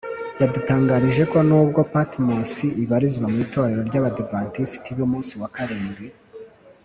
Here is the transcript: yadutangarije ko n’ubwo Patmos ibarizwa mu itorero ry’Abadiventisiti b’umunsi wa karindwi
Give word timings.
yadutangarije 0.41 1.23
ko 1.31 1.37
n’ubwo 1.49 1.79
Patmos 1.93 2.53
ibarizwa 2.83 3.25
mu 3.31 3.37
itorero 3.45 3.81
ry’Abadiventisiti 3.89 4.89
b’umunsi 4.97 5.33
wa 5.41 5.49
karindwi 5.55 6.05